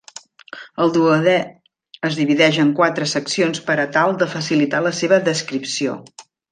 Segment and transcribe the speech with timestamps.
[0.85, 1.35] El duodè
[2.09, 6.01] es divideix en quatre seccions per a tal de facilitar la seva descripció.